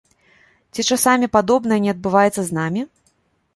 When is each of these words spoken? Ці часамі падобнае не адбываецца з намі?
Ці 0.73 0.85
часамі 0.95 1.29
падобнае 1.37 1.79
не 1.85 1.93
адбываецца 1.95 2.41
з 2.51 2.61
намі? 2.63 2.81